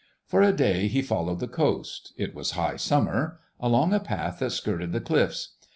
For 0.25 0.41
a 0.41 0.51
day 0.51 0.87
he 0.87 1.03
followed 1.03 1.39
the 1.39 1.47
coast—it 1.47 2.33
was 2.33 2.51
high 2.57 2.75
summer—along 2.77 3.93
a 3.93 3.99
path 3.99 4.39
that 4.39 4.49
skirted 4.49 4.93
the 4.93 4.99
cliffs. 4.99 5.53